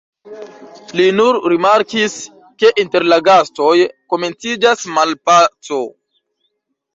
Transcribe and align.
Li 0.99 1.03
nur 1.17 1.37
rimarkis, 1.53 2.15
ke 2.63 2.71
inter 2.85 3.05
la 3.11 3.19
gastoj 3.27 3.75
komenciĝas 4.15 4.83
malpaco. 4.97 5.81